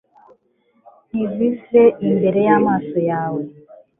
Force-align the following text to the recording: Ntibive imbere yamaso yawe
Ntibive 1.09 1.81
imbere 2.07 2.39
yamaso 2.47 2.97
yawe 3.09 3.41